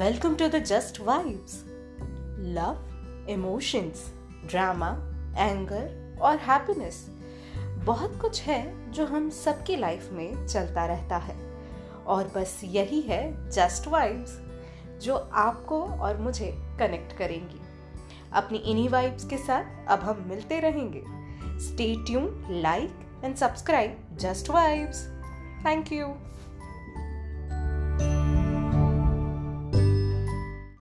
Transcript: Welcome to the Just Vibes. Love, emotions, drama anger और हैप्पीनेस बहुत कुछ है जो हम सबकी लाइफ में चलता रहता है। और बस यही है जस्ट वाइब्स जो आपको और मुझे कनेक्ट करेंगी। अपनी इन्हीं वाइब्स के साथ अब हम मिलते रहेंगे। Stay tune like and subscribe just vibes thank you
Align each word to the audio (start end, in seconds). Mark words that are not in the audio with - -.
Welcome 0.00 0.36
to 0.36 0.48
the 0.48 0.60
Just 0.60 0.96
Vibes. 1.04 1.52
Love, 2.38 2.78
emotions, 3.28 3.98
drama 4.46 4.88
anger 5.38 6.18
और 6.22 6.36
हैप्पीनेस 6.36 7.06
बहुत 7.84 8.20
कुछ 8.20 8.42
है 8.42 8.92
जो 8.92 9.06
हम 9.06 9.30
सबकी 9.30 9.76
लाइफ 9.76 10.08
में 10.12 10.46
चलता 10.46 10.86
रहता 10.86 11.16
है। 11.16 11.36
और 12.06 12.32
बस 12.36 12.60
यही 12.64 13.00
है 13.00 13.50
जस्ट 13.50 13.88
वाइब्स 13.88 14.40
जो 15.04 15.16
आपको 15.16 15.84
और 15.84 16.16
मुझे 16.16 16.54
कनेक्ट 16.78 17.16
करेंगी। 17.16 17.60
अपनी 18.32 18.58
इन्हीं 18.58 18.88
वाइब्स 18.88 19.24
के 19.24 19.38
साथ 19.38 19.64
अब 19.88 20.00
हम 20.00 20.24
मिलते 20.28 20.60
रहेंगे। 20.60 21.02
Stay 21.60 21.94
tune 22.06 22.44
like 22.50 23.22
and 23.24 23.36
subscribe 23.36 24.18
just 24.20 24.50
vibes 24.50 25.06
thank 25.66 25.92
you 25.92 26.06